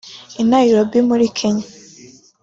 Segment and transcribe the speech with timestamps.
[0.41, 1.67] I Nairobi muri Kenya